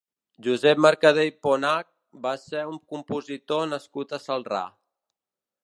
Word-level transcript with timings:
Josep 0.45 0.79
Mercader 0.85 1.25
i 1.27 1.33
Ponach 1.47 1.91
va 2.25 2.33
ser 2.45 2.63
un 2.71 2.81
compositor 2.95 3.69
nascut 3.75 4.17
a 4.19 4.23
Celrà. 4.25 4.67